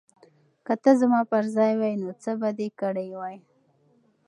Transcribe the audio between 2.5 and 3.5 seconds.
دې کړي وای؟